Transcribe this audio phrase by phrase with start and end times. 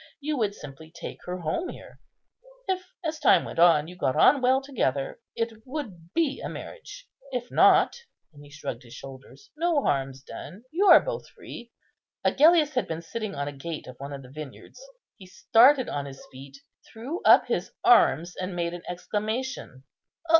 [0.19, 1.99] You would simply take her home here;
[2.67, 7.07] if, as time went on, you got on well together, it would be a marriage;
[7.31, 11.71] if not,"—and he shrugged his shoulders—"no harm's done; you are both free."
[12.25, 14.81] Agellius had been sitting on a gate of one of the vineyards;
[15.17, 16.57] he started on his feet,
[16.91, 19.83] threw up his arms, and made an exclamation.